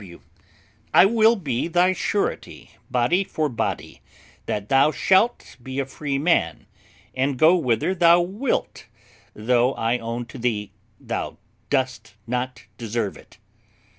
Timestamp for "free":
5.85-6.17